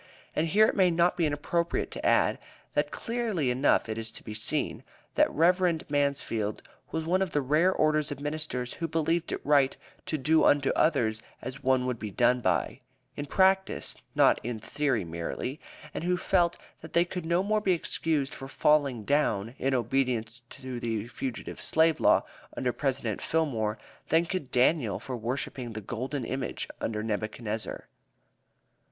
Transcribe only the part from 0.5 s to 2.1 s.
it may not be inappropriate to